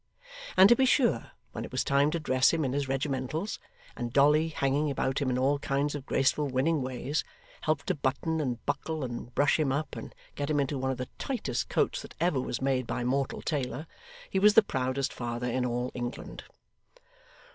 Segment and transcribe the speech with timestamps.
[0.57, 3.59] And to be sure, when it was time to dress him in his regimentals,
[3.95, 7.23] and Dolly, hanging about him in all kinds of graceful winning ways,
[7.61, 10.97] helped to button and buckle and brush him up and get him into one of
[10.97, 13.85] the tightest coats that ever was made by mortal tailor,
[14.27, 16.45] he was the proudest father in all England.